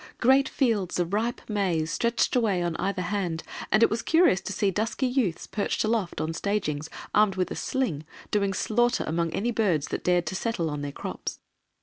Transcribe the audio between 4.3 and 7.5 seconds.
to see dusky youths perched aloft on stagings, armed